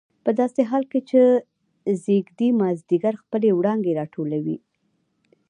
په 0.23 0.31
داسې 0.39 0.61
حال 0.69 0.83
کې 0.91 0.99
چې 1.09 1.21
ځېږدي 2.03 2.49
مازدیګر 2.61 3.13
خپلې 3.23 3.49
وړانګې 3.57 3.97
راټولولې. 3.99 4.57